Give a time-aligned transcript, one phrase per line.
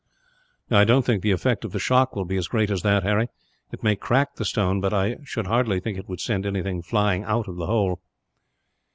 [0.71, 3.27] "I don't think the effect of the shock will be as great as that, Harry.
[3.71, 7.23] It may crack the stone, but I should hardly think it would send anything flying
[7.23, 8.01] out of the hole."